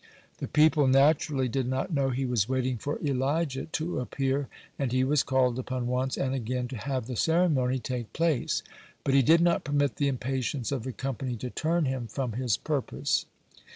[0.39, 4.47] The people naturally did not know he was waiting for Elijah to appear,
[4.79, 8.63] and he was called upon once and again to have the ceremony take place.
[9.03, 12.57] But he did not permit the impatience of the company to turn him from his
[12.57, 13.27] purpose.